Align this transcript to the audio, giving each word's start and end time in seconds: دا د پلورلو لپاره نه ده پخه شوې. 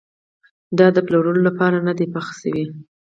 دا 0.77 0.87
د 0.95 0.97
پلورلو 1.07 1.41
لپاره 1.49 1.77
نه 1.87 1.93
ده 1.97 2.05
پخه 2.13 2.33
شوې. 2.41 2.65